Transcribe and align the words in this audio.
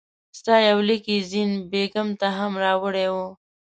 ستا 0.37 0.55
یو 0.69 0.77
لیک 0.87 1.03
یې 1.13 1.17
زین 1.29 1.51
بېګم 1.71 2.09
ته 2.19 2.27
هم 2.37 2.51
راوړی 2.63 3.05
وو. 3.13 3.27